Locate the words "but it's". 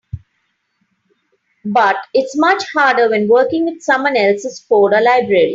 1.63-2.35